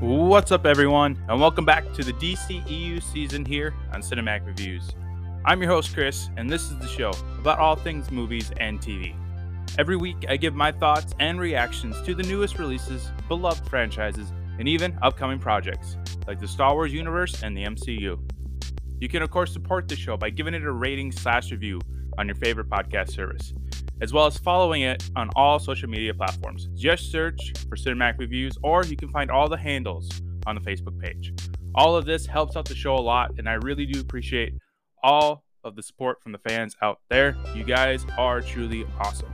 [0.00, 4.90] What's up, everyone, and welcome back to the DCEU season here on Cinematic Reviews.
[5.44, 9.14] I'm your host, Chris, and this is the show about all things movies and TV.
[9.78, 14.68] Every week, I give my thoughts and reactions to the newest releases, beloved franchises, and
[14.68, 18.18] even upcoming projects, like the Star Wars universe and the MCU.
[19.00, 21.80] You can, of course, support the show by giving it a rating slash review
[22.18, 23.54] on your favorite podcast service,
[24.00, 26.68] as well as following it on all social media platforms.
[26.74, 30.08] Just search for Cinematic Reviews, or you can find all the handles
[30.46, 31.32] on the Facebook page.
[31.74, 34.54] All of this helps out the show a lot, and I really do appreciate
[35.02, 37.36] all of the support from the fans out there.
[37.54, 39.32] You guys are truly awesome.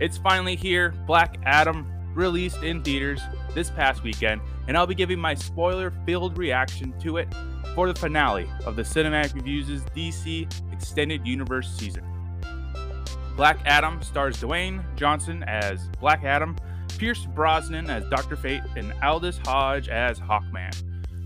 [0.00, 0.90] It's finally here.
[1.06, 3.20] Black Adam released in theaters
[3.54, 7.28] this past weekend, and I'll be giving my spoiler filled reaction to it
[7.74, 12.04] for the finale of the Cinematic Reviews' DC Extended Universe season.
[13.36, 16.54] Black Adam stars Dwayne Johnson as Black Adam,
[16.98, 18.36] Pierce Brosnan as Dr.
[18.36, 20.74] Fate, and Aldis Hodge as Hawkman.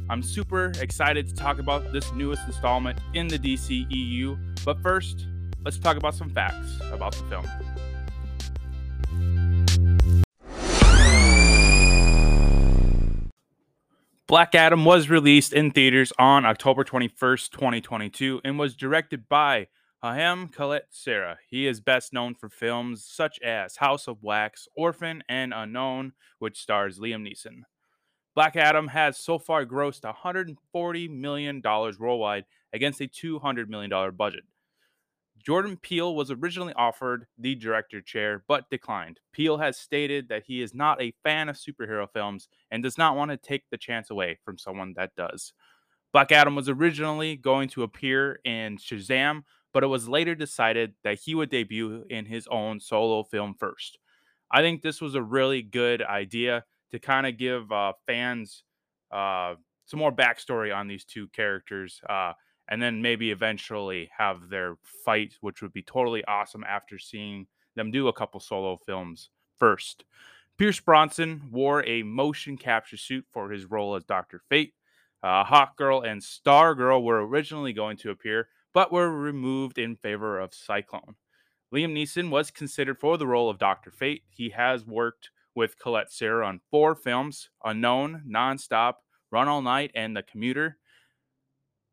[0.08, 5.26] I'm super excited to talk about this newest installment in the DCEU, but first,
[5.64, 7.46] let's talk about some facts about the film.
[14.28, 19.66] Black Adam was released in theaters on October 21st, 2022, and was directed by
[20.14, 21.38] Jaume Collet-Serra.
[21.48, 26.60] He is best known for films such as House of Wax, Orphan, and Unknown, which
[26.60, 27.62] stars Liam Neeson.
[28.34, 34.44] Black Adam has so far grossed $140 million worldwide against a $200 million budget.
[35.44, 39.20] Jordan Peele was originally offered the director chair but declined.
[39.32, 43.16] Peele has stated that he is not a fan of superhero films and does not
[43.16, 45.52] want to take the chance away from someone that does.
[46.12, 49.42] Black Adam was originally going to appear in Shazam,
[49.76, 53.98] but it was later decided that he would debut in his own solo film first.
[54.50, 58.62] I think this was a really good idea to kind of give uh, fans
[59.12, 62.00] uh, some more backstory on these two characters.
[62.08, 62.32] Uh,
[62.68, 67.90] and then maybe eventually have their fight, which would be totally awesome after seeing them
[67.90, 69.28] do a couple solo films
[69.58, 70.06] first.
[70.56, 74.40] Pierce Brosnan wore a motion capture suit for his role as Dr.
[74.48, 74.72] Fate.
[75.22, 80.52] Uh, Hawkgirl and Stargirl were originally going to appear, but were removed in favor of
[80.52, 81.14] Cyclone.
[81.74, 83.90] Liam Neeson was considered for the role of Dr.
[83.90, 84.24] Fate.
[84.28, 88.96] He has worked with Collet-Serra on four films Unknown, Nonstop,
[89.30, 90.76] Run All Night, and The Commuter.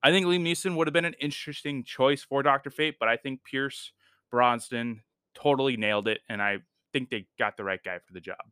[0.03, 2.69] I think Liam Neeson would have been an interesting choice for Dr.
[2.69, 3.93] Fate, but I think Pierce
[4.29, 6.57] Brosnan totally nailed it, and I
[6.91, 8.43] think they got the right guy for the job.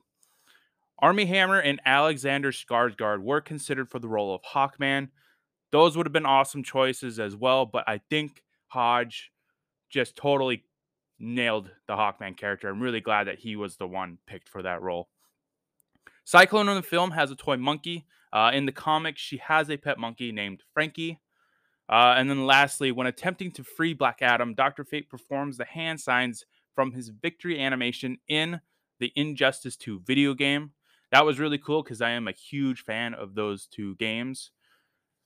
[0.99, 5.09] Armie Hammer and Alexander Skarsgård were considered for the role of Hawkman.
[5.71, 9.31] Those would have been awesome choices as well, but I think Hodge
[9.89, 10.63] just totally
[11.19, 12.69] nailed the Hawkman character.
[12.69, 15.09] I'm really glad that he was the one picked for that role.
[16.25, 18.05] Cyclone in the film has a toy monkey.
[18.33, 21.19] Uh, in the comics, she has a pet monkey named Frankie.
[21.89, 24.85] Uh, and then lastly, when attempting to free Black Adam, Dr.
[24.85, 28.61] Fate performs the hand signs from his victory animation in
[28.99, 30.71] the Injustice 2 video game.
[31.11, 34.51] That was really cool because I am a huge fan of those two games.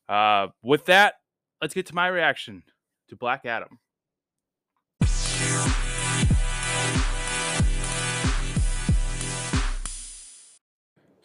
[0.07, 1.15] Uh, with that,
[1.61, 2.63] let's get to my reaction
[3.09, 3.79] to Black Adam.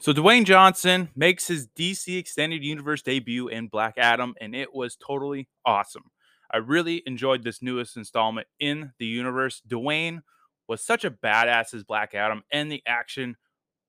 [0.03, 4.97] So Dwayne Johnson makes his DC Extended Universe debut in Black Adam, and it was
[4.97, 6.05] totally awesome.
[6.51, 9.61] I really enjoyed this newest installment in the universe.
[9.69, 10.23] Dwayne
[10.67, 13.37] was such a badass as Black Adam, and the action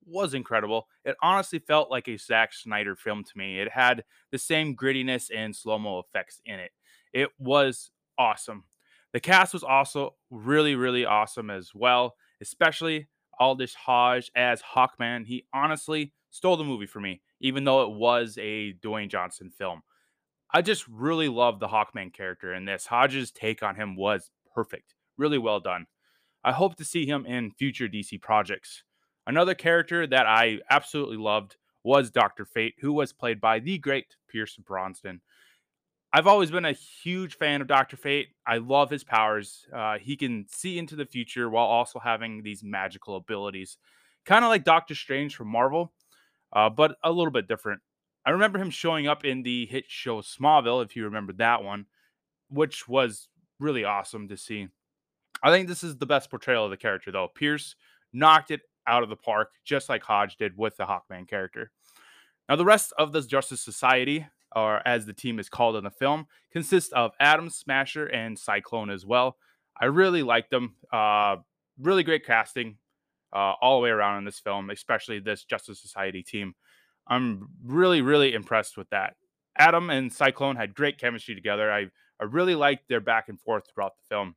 [0.06, 0.88] was incredible.
[1.04, 3.60] It honestly felt like a Zack Snyder film to me.
[3.60, 6.72] It had the same grittiness and slow mo effects in it.
[7.12, 8.64] It was awesome.
[9.12, 13.08] The cast was also really, really awesome as well, especially
[13.38, 15.26] Aldis Hodge as Hawkman.
[15.26, 19.82] He honestly stole the movie for me, even though it was a Dwayne Johnson film.
[20.54, 22.86] I just really love the Hawkman character in this.
[22.86, 24.94] Hodge's take on him was perfect.
[25.16, 25.86] Really well done.
[26.44, 28.82] I hope to see him in future DC projects.
[29.26, 32.44] Another character that I absolutely loved was Dr.
[32.44, 35.20] Fate, who was played by the great Pierce Brosnan.
[36.12, 38.28] I've always been a huge fan of Doctor Fate.
[38.46, 39.66] I love his powers.
[39.72, 43.78] Uh, he can see into the future while also having these magical abilities,
[44.26, 45.92] kind of like Doctor Strange from Marvel,
[46.52, 47.80] uh, but a little bit different.
[48.26, 51.86] I remember him showing up in the hit show Smallville, if you remember that one,
[52.50, 54.68] which was really awesome to see.
[55.42, 57.28] I think this is the best portrayal of the character, though.
[57.34, 57.74] Pierce
[58.12, 61.70] knocked it out of the park, just like Hodge did with the Hawkman character.
[62.48, 65.90] Now, the rest of the Justice Society or as the team is called in the
[65.90, 69.36] film, consists of Atom Smasher and Cyclone as well.
[69.80, 70.76] I really like them.
[70.92, 71.36] Uh,
[71.78, 72.76] really great casting
[73.32, 76.54] uh, all the way around in this film, especially this Justice Society team.
[77.06, 79.14] I'm really, really impressed with that.
[79.58, 81.72] Atom and Cyclone had great chemistry together.
[81.72, 81.86] I,
[82.20, 84.36] I really liked their back and forth throughout the film.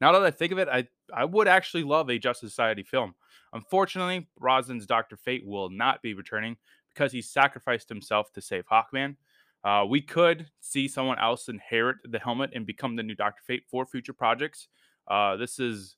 [0.00, 3.14] Now that I think of it, I, I would actually love a Justice Society film.
[3.52, 5.16] Unfortunately, Brosnan's Dr.
[5.16, 6.56] Fate will not be returning
[6.92, 9.16] because he sacrificed himself to save Hawkman.
[9.64, 13.64] Uh, we could see someone else inherit the helmet and become the new Doctor Fate
[13.68, 14.68] for future projects.
[15.08, 15.96] Uh, this is,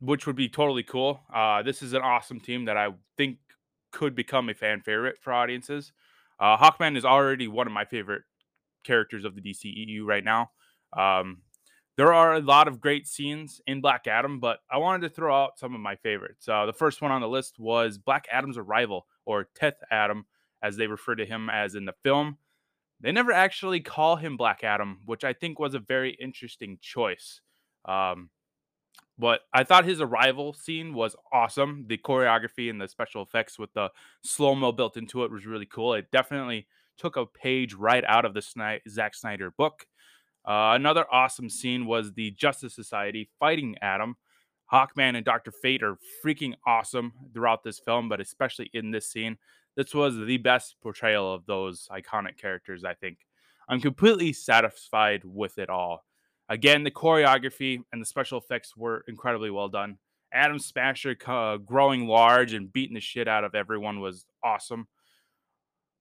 [0.00, 1.20] which would be totally cool.
[1.32, 3.38] Uh, this is an awesome team that I think
[3.92, 5.92] could become a fan favorite for audiences.
[6.40, 8.22] Uh, Hawkman is already one of my favorite
[8.84, 10.50] characters of the DCEU right now.
[10.96, 11.38] Um,
[11.96, 15.34] there are a lot of great scenes in Black Adam, but I wanted to throw
[15.34, 16.48] out some of my favorites.
[16.48, 20.26] Uh, the first one on the list was Black Adam's arrival, or Teth Adam,
[20.62, 22.38] as they refer to him as in the film.
[23.00, 27.40] They never actually call him Black Adam, which I think was a very interesting choice.
[27.84, 28.30] Um,
[29.18, 31.86] but I thought his arrival scene was awesome.
[31.88, 33.90] The choreography and the special effects with the
[34.22, 35.94] slow mo built into it was really cool.
[35.94, 36.66] It definitely
[36.98, 39.86] took a page right out of the Sny- Zack Snyder book.
[40.46, 44.16] Uh, another awesome scene was the Justice Society fighting Adam.
[44.72, 45.50] Hawkman and Dr.
[45.50, 49.38] Fate are freaking awesome throughout this film, but especially in this scene.
[49.76, 53.18] This was the best portrayal of those iconic characters, I think.
[53.68, 56.04] I'm completely satisfied with it all.
[56.48, 59.98] Again, the choreography and the special effects were incredibly well done.
[60.32, 64.86] Atom Smasher uh, growing large and beating the shit out of everyone was awesome.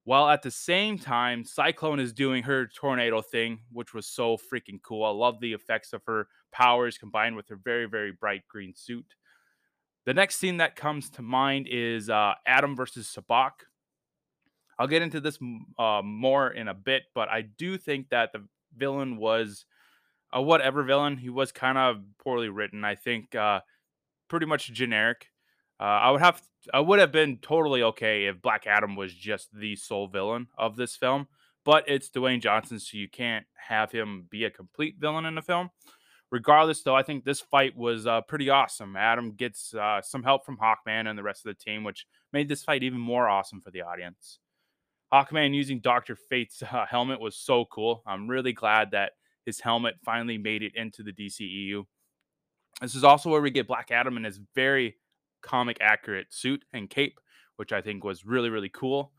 [0.05, 4.81] While at the same time, Cyclone is doing her tornado thing, which was so freaking
[4.81, 5.03] cool.
[5.03, 9.15] I love the effects of her powers combined with her very, very bright green suit.
[10.05, 13.51] The next scene that comes to mind is uh, Adam versus Sabbac
[14.77, 15.39] I'll get into this
[15.79, 19.65] uh, more in a bit, but I do think that the villain was
[20.33, 21.17] a whatever villain.
[21.17, 22.83] He was kind of poorly written.
[22.83, 23.61] I think uh,
[24.27, 25.27] pretty much generic.
[25.79, 26.41] Uh, I would have
[26.73, 30.75] I would have been totally okay if Black Adam was just the sole villain of
[30.75, 31.27] this film,
[31.63, 35.41] but it's Dwayne Johnson, so you can't have him be a complete villain in the
[35.41, 35.69] film.
[36.31, 38.95] Regardless, though, I think this fight was uh, pretty awesome.
[38.95, 42.49] Adam gets uh, some help from Hawkman and the rest of the team, which made
[42.49, 44.39] this fight even more awesome for the audience.
[45.13, 48.01] Hawkman using Doctor Fate's uh, helmet was so cool.
[48.07, 49.11] I'm really glad that
[49.45, 51.83] his helmet finally made it into the DCEU.
[52.81, 54.97] This is also where we get Black Adam in his very
[55.45, 57.19] comic accurate suit and cape,
[57.55, 59.13] which I think was really, really cool.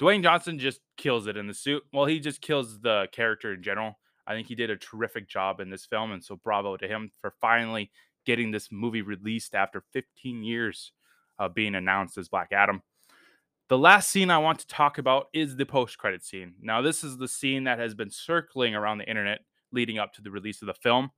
[0.00, 1.82] Dwayne Johnson just kills it in the suit.
[1.92, 3.98] Well, he just kills the character in general.
[4.26, 7.10] I think he did a terrific job in this film, and so bravo to him
[7.20, 7.90] for finally
[8.26, 10.92] getting this movie released after 15 years
[11.38, 12.82] of being announced as Black Adam.
[13.68, 16.54] The last scene I want to talk about is the post credit scene.
[16.60, 19.40] Now, this is the scene that has been circling around the internet
[19.72, 21.10] leading up to the release of the film.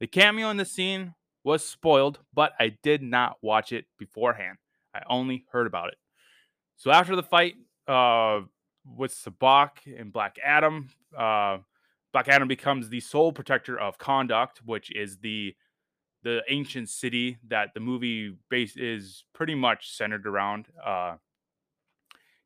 [0.00, 4.58] The cameo in the scene was spoiled, but I did not watch it beforehand.
[4.94, 5.98] I only heard about it.
[6.76, 7.54] So after the fight
[7.86, 8.40] uh,
[8.96, 11.58] with Sabbac and Black Adam, uh,
[12.12, 15.54] Black Adam becomes the sole protector of Kahndaq, which is the
[16.24, 20.66] the ancient city that the movie base is pretty much centered around.
[20.84, 21.14] Uh,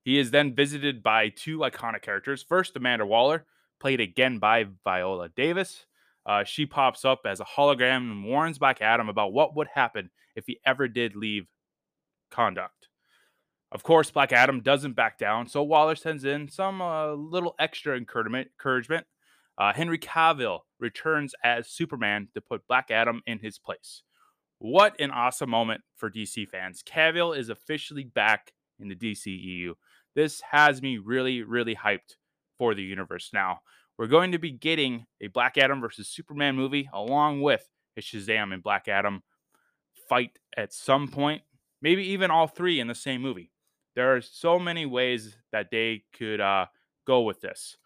[0.05, 2.45] he is then visited by two iconic characters.
[2.47, 3.47] First, Amanda Waller,
[3.81, 5.87] played again by Viola Davis.
[6.25, 10.11] Uh, she pops up as a hologram and warns Black Adam about what would happen
[10.37, 11.47] if he ever did leave
[12.31, 12.69] Kahndaq.
[13.73, 17.97] Of course, Black Adam doesn't back down, so Waller sends in some uh, little extra
[17.97, 19.07] encouragement.
[19.59, 24.03] Uh, Henry Cavill returns as Superman to put Black Adam in his place.
[24.59, 26.83] What an awesome moment for DC fans.
[26.83, 29.73] Cavill is officially back in the DCEU.
[30.15, 32.17] This has me really, really hyped
[32.59, 33.61] for the universe now.
[34.03, 37.65] We're going to be getting a Black Adam versus Superman movie along with
[37.97, 39.23] a Shazam and Black Adam
[40.09, 41.43] fight at some point,
[41.81, 43.53] maybe even all three in the same movie.
[43.95, 46.67] There are so many ways that they could uh,
[47.07, 47.77] go with this.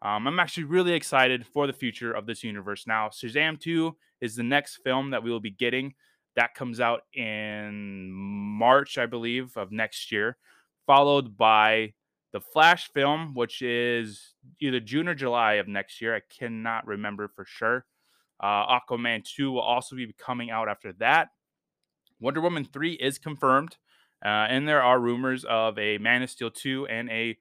[0.00, 3.08] Um, I'm actually really excited for the future of this universe now.
[3.08, 5.94] Shazam 2 is the next film that we will be getting.
[6.36, 10.36] That comes out in March, I believe, of next year,
[10.86, 11.94] followed by
[12.34, 16.16] the Flash film, which is either June or July of next year.
[16.16, 17.86] I cannot remember for sure.
[18.42, 21.28] Uh, Aquaman 2 will also be coming out after that.
[22.18, 23.76] Wonder Woman 3 is confirmed.
[24.24, 27.38] Uh, and there are rumors of a Man of Steel 2 and a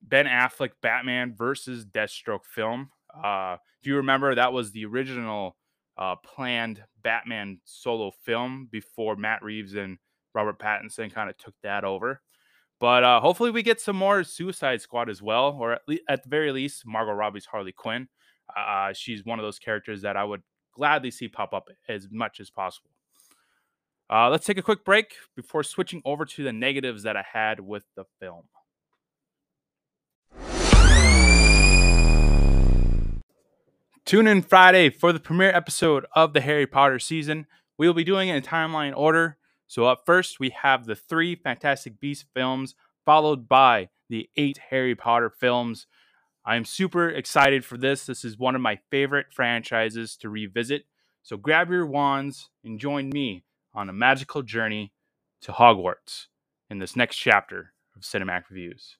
[0.00, 2.88] Ben Affleck Batman versus Deathstroke film.
[3.22, 5.58] Uh, if you remember, that was the original
[5.98, 9.98] uh, planned Batman solo film before Matt Reeves and
[10.34, 12.22] Robert Pattinson kind of took that over.
[12.78, 16.22] But uh, hopefully, we get some more Suicide Squad as well, or at, le- at
[16.22, 18.08] the very least, Margot Robbie's Harley Quinn.
[18.54, 20.42] Uh, she's one of those characters that I would
[20.74, 22.90] gladly see pop up as much as possible.
[24.08, 27.60] Uh, let's take a quick break before switching over to the negatives that I had
[27.60, 28.44] with the film.
[34.04, 37.46] Tune in Friday for the premiere episode of the Harry Potter season.
[37.76, 39.38] We will be doing it in timeline order.
[39.66, 44.94] So, up first, we have the three Fantastic Beasts films, followed by the eight Harry
[44.94, 45.86] Potter films.
[46.44, 48.06] I'm super excited for this.
[48.06, 50.84] This is one of my favorite franchises to revisit.
[51.22, 53.44] So, grab your wands and join me
[53.74, 54.92] on a magical journey
[55.42, 56.26] to Hogwarts
[56.70, 58.96] in this next chapter of Cinematic Reviews.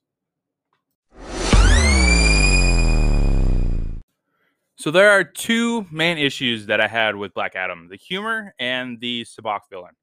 [4.79, 8.99] So there are two main issues that I had with Black Adam: the humor and
[8.99, 9.95] the Sabbac villain.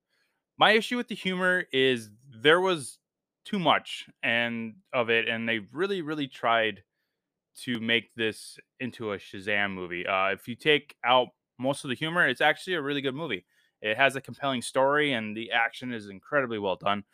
[0.56, 2.98] My issue with the humor is there was
[3.44, 6.82] too much and of it, and they really, really tried
[7.62, 10.06] to make this into a Shazam movie.
[10.06, 13.44] Uh, if you take out most of the humor, it's actually a really good movie.
[13.82, 17.04] It has a compelling story, and the action is incredibly well done.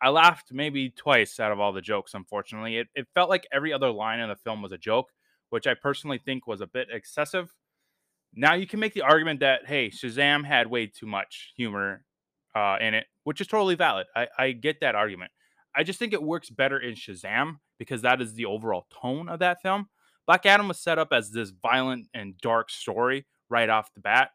[0.00, 2.78] I laughed maybe twice out of all the jokes, unfortunately.
[2.78, 5.10] It, it felt like every other line in the film was a joke,
[5.50, 7.52] which I personally think was a bit excessive.
[8.34, 12.04] Now you can make the argument that hey, Shazam had way too much humor
[12.54, 14.06] uh, in it, which is totally valid.
[14.14, 15.30] I, I get that argument.
[15.76, 19.38] I just think it works better in Shazam because that is the overall tone of
[19.40, 19.88] that film.
[20.26, 24.30] Black Adam was set up as this violent and dark story right off the bat.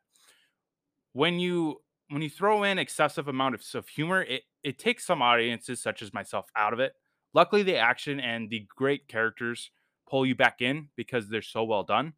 [1.14, 5.22] When you when you throw in excessive amount of, of humor, it, it takes some
[5.22, 6.94] audiences such as myself out of it.
[7.34, 9.72] Luckily, the action and the great characters
[10.08, 12.14] pull you back in because they're so well done.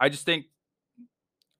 [0.00, 0.46] I just think,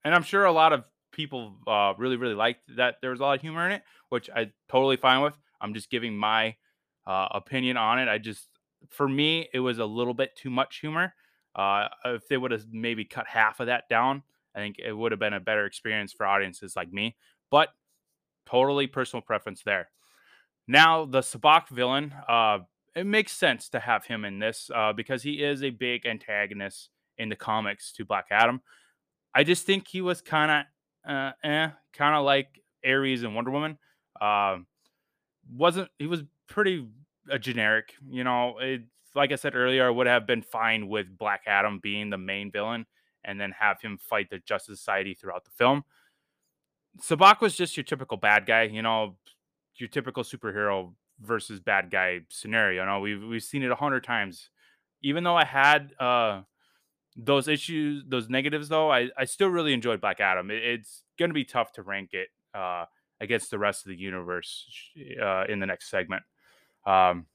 [0.04, 0.85] and I'm sure a lot of
[1.18, 4.30] people uh, really, really liked that there was a lot of humor in it, which
[4.30, 5.34] I totally fine with.
[5.60, 6.54] I'm just giving my
[7.08, 8.06] uh, opinion on it.
[8.06, 8.46] I just,
[8.88, 11.12] for me, it was a little bit too much humor.
[11.56, 14.22] Uh, if they would have maybe cut half of that down,
[14.54, 17.16] I think it would have been a better experience for audiences like me.
[17.50, 17.70] But
[18.46, 19.88] totally personal preference there.
[20.68, 22.60] Now the Sabbac villain, uh,
[22.94, 26.90] it makes sense to have him in this uh, because he is a big antagonist
[27.16, 28.60] in the comics to Black Adam.
[29.34, 30.64] I just think he was kind of,
[31.07, 32.49] uh, eh, kind of like
[32.87, 33.78] Ares and Wonder Woman.
[34.21, 34.59] Uh,
[35.50, 36.87] wasn't he was pretty
[37.31, 38.59] uh, generic, you know.
[38.59, 38.83] It,
[39.14, 42.50] like I said earlier, I would have been fine with Black Adam being the main
[42.50, 42.87] villain
[43.25, 45.85] and then have him fight the Justice Society throughout the film.
[47.00, 49.17] Sabbac was just your typical bad guy, you know,
[49.76, 52.83] your typical superhero versus bad guy scenario.
[52.83, 54.50] You know, we've we've seen it a hundred times.
[55.02, 56.43] Even though I had uh,
[57.18, 60.50] those issues, those negatives, though, I, I still really enjoyed Black Adam.
[60.50, 62.84] It, it's going to be tough to rank it uh,
[63.20, 64.64] against the rest of the universe
[65.20, 66.22] uh, in the next segment.
[66.87, 67.26] Um,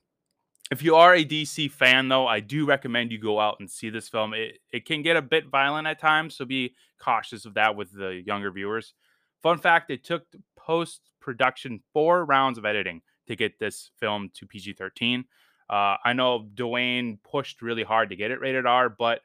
[0.72, 3.90] if you are a DC fan, though, I do recommend you go out and see
[3.90, 4.34] this film.
[4.34, 7.92] It, it can get a bit violent at times, so be cautious of that with
[7.92, 8.94] the younger viewers.
[9.42, 10.24] Fun fact it took
[10.56, 15.26] post production four rounds of editing to get this film to PG 13.
[15.70, 19.22] Uh, I know Dwayne pushed really hard to get it rated R, but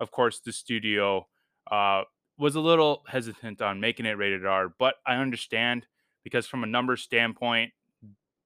[0.00, 1.26] of course, the studio
[1.70, 2.02] uh,
[2.38, 4.72] was a little hesitant on making it rated R.
[4.78, 5.86] But I understand
[6.24, 7.72] because, from a numbers standpoint,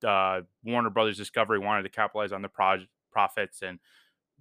[0.05, 3.79] uh, Warner Brothers Discovery wanted to capitalize on the project profits and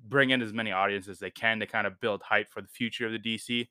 [0.07, 2.67] bring in as many audiences as they can to kind of build hype for the
[2.67, 3.67] future of the DC.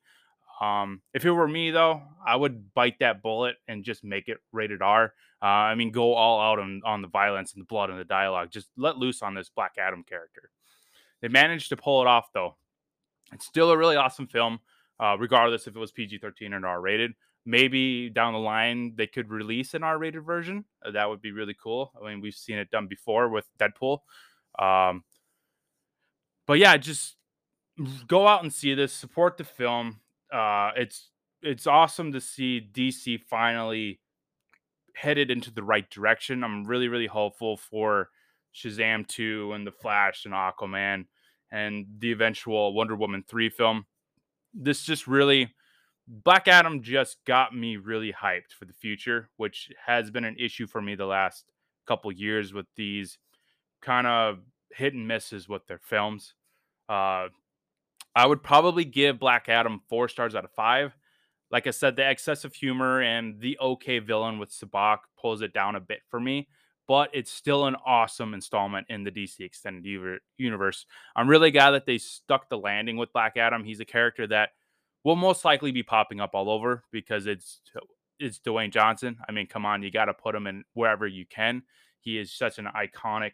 [0.61, 4.37] Um, if it were me, though, I would bite that bullet and just make it
[4.51, 5.13] rated R.
[5.41, 8.05] Uh, I mean, go all out on, on the violence and the blood and the
[8.05, 8.51] dialogue.
[8.51, 10.49] Just let loose on this Black Adam character.
[11.21, 12.55] They managed to pull it off, though.
[13.31, 14.59] It's still a really awesome film,
[14.99, 17.13] uh, regardless if it was PG 13 or R rated.
[17.45, 20.65] Maybe down the line they could release an R rated version.
[20.83, 21.91] Uh, that would be really cool.
[22.01, 23.99] I mean, we've seen it done before with Deadpool.
[24.57, 25.03] Um,
[26.47, 27.17] but yeah, just
[28.07, 29.99] go out and see this, support the film
[30.31, 33.99] uh, it's it's awesome to see DC finally
[34.95, 36.43] headed into the right direction.
[36.43, 38.09] I'm really really hopeful for
[38.53, 41.05] Shazam 2 and The Flash and Aquaman
[41.55, 43.85] and the eventual Wonder Woman 3 film.
[44.53, 45.53] This just really
[46.07, 50.67] Black Adam just got me really hyped for the future, which has been an issue
[50.67, 51.45] for me the last
[51.87, 53.17] couple years with these
[53.81, 54.39] kind of
[54.71, 56.33] hit and misses with their films.
[56.89, 57.29] Uh,
[58.15, 60.95] I would probably give Black Adam four stars out of five.
[61.51, 65.75] Like I said, the excessive humor and the okay villain with Sabbac pulls it down
[65.75, 66.49] a bit for me,
[66.87, 69.85] but it's still an awesome installment in the DC extended
[70.37, 70.85] universe.
[71.15, 73.63] I'm really glad that they stuck the landing with Black Adam.
[73.63, 74.49] He's a character that
[75.03, 77.61] will most likely be popping up all over because it's
[78.19, 79.17] it's Dwayne Johnson.
[79.27, 81.63] I mean, come on, you got to put him in wherever you can.
[81.99, 83.31] He is such an iconic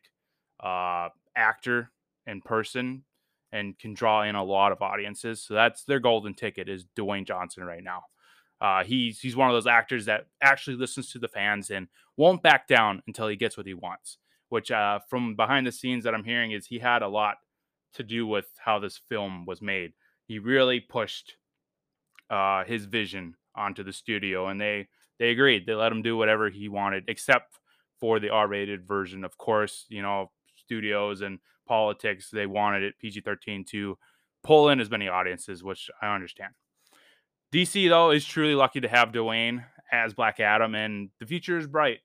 [0.59, 1.91] uh, actor
[2.25, 3.03] in person
[3.51, 5.43] and can draw in a lot of audiences.
[5.43, 8.03] So that's their golden ticket is Dwayne Johnson right now.
[8.61, 12.43] Uh, he's he's one of those actors that actually listens to the fans and won't
[12.43, 14.17] back down until he gets what he wants.
[14.49, 17.37] Which, uh, from behind the scenes that I'm hearing, is he had a lot
[17.93, 19.93] to do with how this film was made.
[20.27, 21.37] He really pushed
[22.29, 24.87] uh, his vision onto the studio, and they
[25.17, 25.65] they agreed.
[25.65, 27.57] They let him do whatever he wanted, except
[27.99, 29.23] for the R-rated version.
[29.23, 33.97] Of course, you know studios and politics they wanted it PG-13 to
[34.43, 36.53] pull in as many audiences, which I understand.
[37.53, 41.67] DC though is truly lucky to have Dwayne as Black Adam, and the future is
[41.67, 41.99] bright.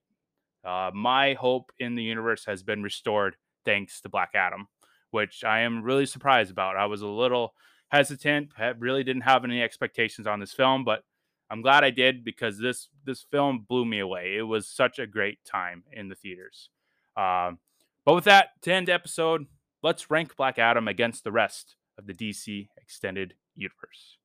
[0.64, 4.66] Uh, my hope in the universe has been restored thanks to Black Adam,
[5.12, 6.76] which I am really surprised about.
[6.76, 7.54] I was a little
[7.88, 11.04] hesitant, really didn't have any expectations on this film, but
[11.48, 14.36] I'm glad I did because this this film blew me away.
[14.36, 16.70] It was such a great time in the theaters.
[17.16, 17.58] Um,
[18.04, 19.46] but with that, to end the episode,
[19.82, 24.18] let's rank Black Adam against the rest of the DC extended universe.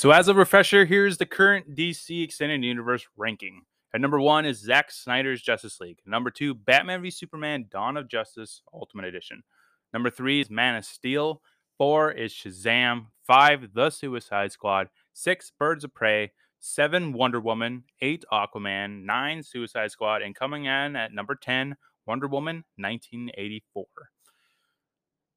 [0.00, 3.66] So, as a refresher, here's the current DC Extended Universe ranking.
[3.92, 5.98] At number one is Zack Snyder's Justice League.
[6.06, 9.42] Number two, Batman v Superman Dawn of Justice Ultimate Edition.
[9.92, 11.42] Number three is Man of Steel.
[11.76, 13.08] Four is Shazam.
[13.26, 14.88] Five, The Suicide Squad.
[15.12, 16.32] Six, Birds of Prey.
[16.60, 17.84] Seven, Wonder Woman.
[18.00, 19.04] Eight, Aquaman.
[19.04, 20.22] Nine, Suicide Squad.
[20.22, 21.76] And coming in at number 10,
[22.06, 23.84] Wonder Woman 1984.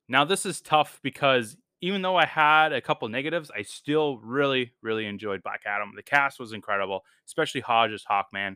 [0.08, 4.72] Now, this is tough because even though I had a couple negatives, I still really,
[4.82, 5.92] really enjoyed Black Adam.
[5.94, 8.56] The cast was incredible, especially Hodges Hawkman.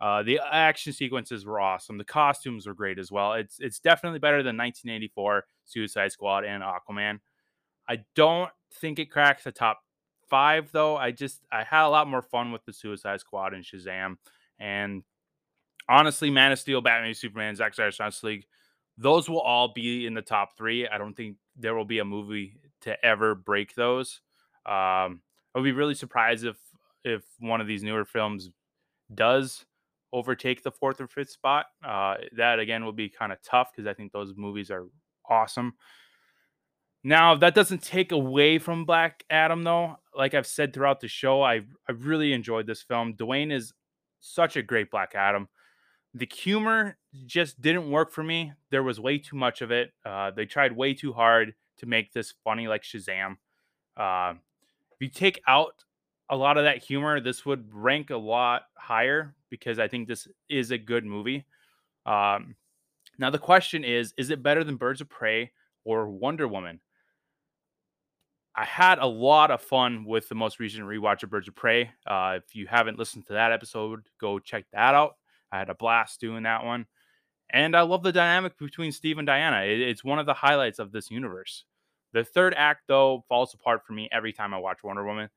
[0.00, 1.98] Uh, the action sequences were awesome.
[1.98, 3.32] The costumes were great as well.
[3.32, 7.18] It's it's definitely better than 1984 Suicide Squad and Aquaman.
[7.88, 9.80] I don't think it cracks the top
[10.28, 10.96] five though.
[10.96, 14.14] I just I had a lot more fun with the Suicide Squad and Shazam,
[14.60, 15.02] and
[15.88, 18.46] honestly, Man of Steel, Batman, Superman, Zack Snyder's Justice League
[19.00, 20.86] those will all be in the top three.
[20.86, 24.20] I don't think there will be a movie to ever break those.
[24.66, 25.22] Um,
[25.54, 26.56] I would be really surprised if
[27.02, 28.50] if one of these newer films
[29.12, 29.64] does
[30.12, 31.66] overtake the fourth or fifth spot.
[31.82, 34.86] Uh, that again will be kind of tough because I think those movies are
[35.28, 35.72] awesome.
[37.02, 39.96] Now that doesn't take away from Black Adam though.
[40.14, 43.14] Like I've said throughout the show, I I really enjoyed this film.
[43.14, 43.72] Dwayne is
[44.20, 45.48] such a great Black Adam
[46.14, 46.96] the humor
[47.26, 48.52] just didn't work for me.
[48.70, 49.92] There was way too much of it.
[50.04, 53.36] Uh, they tried way too hard to make this funny, like Shazam.
[53.96, 54.34] Uh,
[54.92, 55.84] if you take out
[56.28, 60.28] a lot of that humor, this would rank a lot higher because I think this
[60.48, 61.46] is a good movie.
[62.06, 62.56] Um,
[63.18, 65.52] now the question is: Is it better than Birds of Prey
[65.84, 66.80] or Wonder Woman?
[68.54, 71.92] I had a lot of fun with the most recent rewatch of Birds of Prey.
[72.06, 75.16] Uh, if you haven't listened to that episode, go check that out.
[75.52, 76.86] I had a blast doing that one.
[77.52, 79.62] And I love the dynamic between Steve and Diana.
[79.62, 81.64] It, it's one of the highlights of this universe.
[82.12, 85.28] The third act, though, falls apart for me every time I watch Wonder Woman.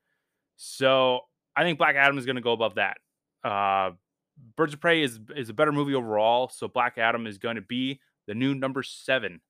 [0.56, 1.21] So
[1.56, 2.97] I think Black Adam is going to go above that.
[3.43, 3.91] Uh,
[4.56, 6.49] Birds of Prey is is a better movie overall.
[6.49, 9.41] So Black Adam is going to be the new number seven,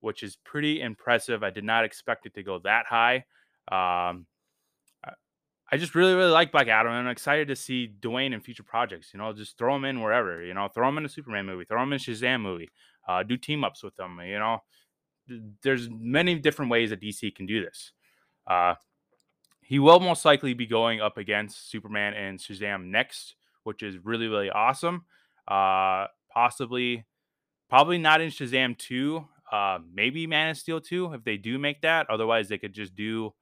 [0.00, 1.42] which is pretty impressive.
[1.42, 3.24] I did not expect it to go that high.
[3.70, 4.26] Um,
[5.72, 9.10] I just really, really like Black Adam, I'm excited to see Dwayne in future projects.
[9.12, 10.42] You know, just throw him in wherever.
[10.42, 12.68] You know, throw him in a Superman movie, throw him in a Shazam movie,
[13.08, 14.18] uh, do team ups with them.
[14.24, 14.58] You know,
[15.62, 17.92] there's many different ways that DC can do this.
[18.46, 18.74] Uh,
[19.62, 24.28] he will most likely be going up against Superman and Shazam next, which is really,
[24.28, 25.06] really awesome.
[25.48, 27.06] Uh, possibly,
[27.70, 29.24] probably not in Shazam 2.
[29.50, 32.08] Uh, maybe Man of Steel 2 if they do make that.
[32.10, 33.32] Otherwise, they could just do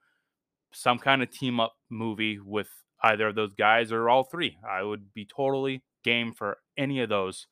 [0.73, 2.69] some kind of team up movie with
[3.03, 4.57] either of those guys or all three.
[4.67, 7.47] I would be totally game for any of those.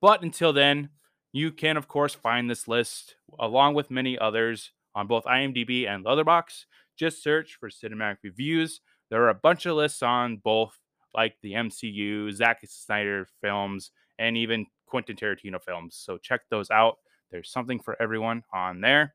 [0.00, 0.90] But until then,
[1.32, 6.04] you can, of course, find this list along with many others on both IMDb and
[6.04, 6.64] Letterboxd.
[6.98, 8.80] Just search for cinematic reviews.
[9.10, 10.78] There are a bunch of lists on both,
[11.14, 15.96] like the MCU, Zack Snyder films, and even Quentin Tarantino films.
[16.00, 16.96] So check those out.
[17.30, 19.14] There's something for everyone on there.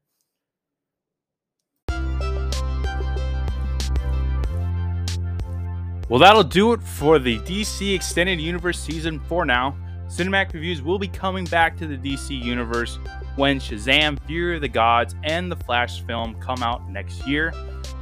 [6.07, 9.75] Well, that'll do it for the DC Extended Universe Season 4 now.
[10.07, 12.99] Cinematic reviews will be coming back to the DC Universe
[13.37, 17.51] when Shazam, Fury of the Gods, and the Flash film come out next year.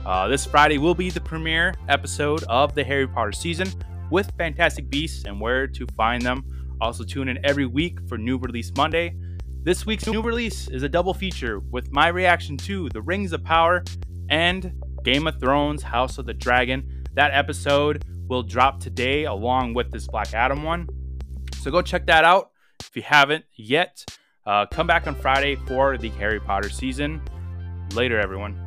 [0.06, 3.70] Uh, this Friday will be the premiere episode of the Harry Potter season
[4.12, 6.44] with Fantastic Beasts and where to find them.
[6.82, 9.16] Also, tune in every week for New Release Monday.
[9.62, 13.46] This week's new release is a double feature with my reaction to The Rings of
[13.46, 13.82] Power
[14.28, 14.74] and
[15.06, 16.93] Game of Thrones House of the Dragon.
[17.16, 20.88] That episode will drop today along with this Black Adam one.
[21.58, 24.04] So go check that out if you haven't yet.
[24.46, 27.22] Uh, come back on Friday for the Harry Potter season.
[27.94, 28.63] Later, everyone.